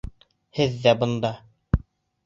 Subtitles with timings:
[0.59, 1.33] Һеҙ ҙә бында!